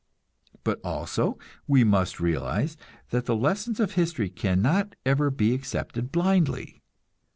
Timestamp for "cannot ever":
4.31-5.29